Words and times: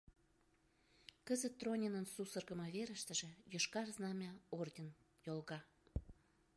Кызыт 1.27 1.53
Тронинын 1.59 2.05
сусыргымо 2.13 2.65
верыштыже 2.75 3.29
Йошкар 3.53 3.87
Знамя 3.95 4.31
орден 4.59 4.87
йолга. 5.25 5.59